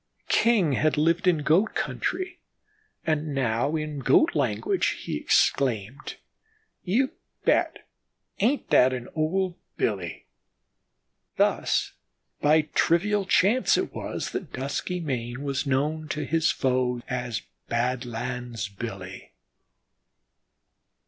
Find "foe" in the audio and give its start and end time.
16.49-17.03